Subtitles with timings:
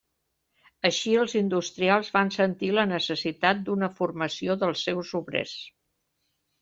[0.87, 5.55] Així els industrials van sentir la necessitat d'una formació dels seus obrers.